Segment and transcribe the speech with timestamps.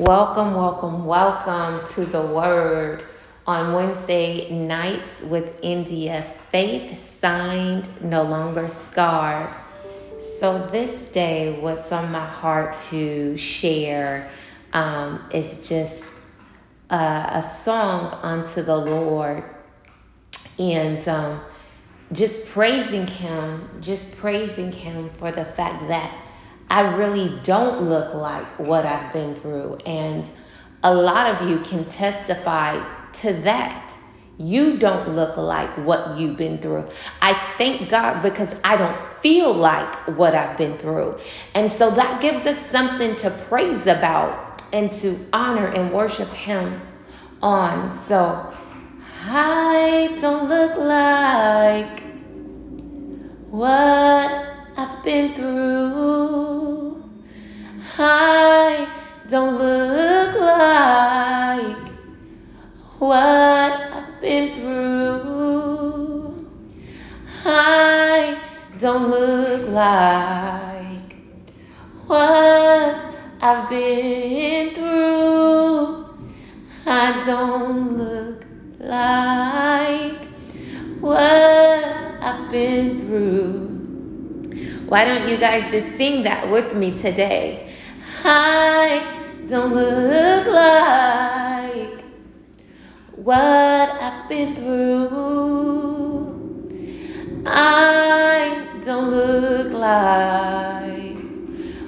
[0.00, 3.04] Welcome, welcome, welcome to the Word
[3.46, 6.24] on Wednesday nights with India.
[6.50, 9.54] Faith signed, no longer scarred.
[10.38, 14.30] So, this day, what's on my heart to share
[14.72, 16.10] um, is just
[16.88, 19.44] uh, a song unto the Lord
[20.58, 21.42] and um,
[22.10, 26.16] just praising Him, just praising Him for the fact that
[26.70, 29.78] I really don't look like what I've been through.
[29.84, 30.30] And
[30.82, 32.82] a lot of you can testify
[33.14, 33.94] to that.
[34.38, 36.88] You don't look like what you've been through.
[37.20, 41.18] I thank God because I don't feel like what I've been through.
[41.54, 46.80] And so that gives us something to praise about and to honor and worship Him
[47.42, 47.94] on.
[47.98, 48.54] So
[49.26, 52.00] I don't look like
[53.50, 55.59] what I've been through.
[68.80, 71.12] Don't look like
[72.06, 72.96] what
[73.42, 76.06] I've been through.
[76.86, 78.46] I don't look
[78.78, 80.24] like
[80.98, 81.84] what
[82.22, 83.68] I've been through.
[84.88, 87.70] Why don't you guys just sing that with me today?
[88.24, 92.02] I don't look like
[93.14, 95.19] what I've been through.
[99.80, 101.16] Like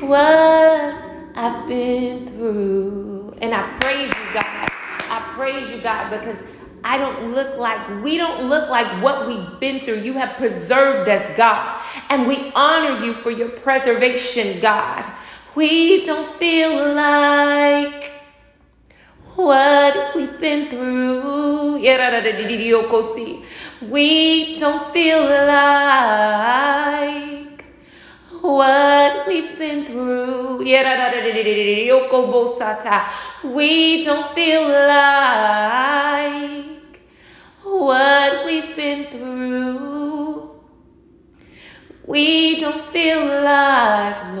[0.00, 0.94] what
[1.36, 3.36] I've been through.
[3.40, 4.68] And I praise you, God.
[5.08, 6.42] I praise you, God, because
[6.82, 10.02] I don't look like, we don't look like what we've been through.
[10.02, 11.80] You have preserved us, God.
[12.10, 15.04] And we honor you for your preservation, God.
[15.54, 18.12] We don't feel like
[19.34, 21.78] what we've been through.
[23.82, 26.75] We don't feel like
[28.46, 30.62] what we've been through.
[33.44, 36.66] We don't feel like
[37.62, 40.50] what we've been through.
[42.06, 44.36] We don't feel like,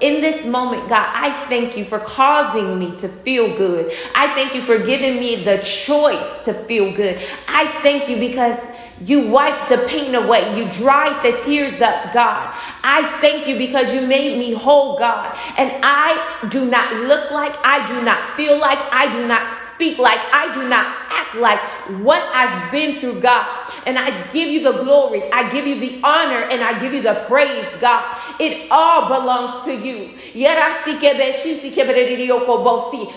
[0.00, 3.92] In this moment, God, I thank you for causing me to feel good.
[4.14, 7.20] I thank you for giving me the choice to feel good.
[7.48, 8.58] I thank you because
[9.00, 10.56] you wiped the pain away.
[10.56, 12.54] You dried the tears up, God.
[12.82, 15.36] I thank you because you made me whole, God.
[15.58, 19.98] And I do not look like, I do not feel like, I do not speak
[19.98, 21.60] like, I do not act like
[22.02, 23.46] what I've been through, God.
[23.86, 27.02] And I give you the glory, I give you the honor, and I give you
[27.02, 28.18] the praise, God.
[28.40, 30.08] It all belongs to you.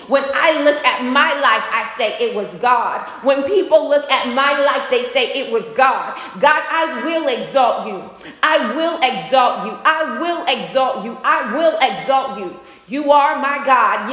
[0.07, 3.01] When I look at my life, I say it was God.
[3.23, 6.17] When people look at my life, they say it was God.
[6.39, 8.09] God, I will exalt you.
[8.43, 9.79] I will exalt you.
[9.83, 11.17] I will exalt you.
[11.23, 12.59] I will exalt you.
[12.87, 14.09] You are my God.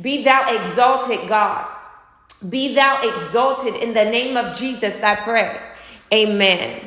[0.00, 1.66] Be thou exalted, God.
[2.48, 5.60] Be thou exalted in the name of Jesus, I pray.
[6.12, 6.80] Amen.